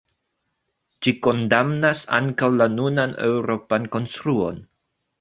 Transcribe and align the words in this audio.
Ĝi 1.07 1.13
kondamnas 1.27 2.03
ankaŭ 2.21 2.51
la 2.57 2.71
nunan 2.81 3.17
eŭropan 3.31 3.89
konstruon. 3.99 4.63